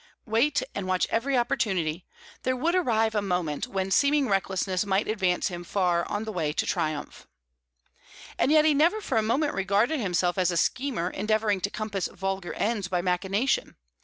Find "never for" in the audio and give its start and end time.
8.73-9.19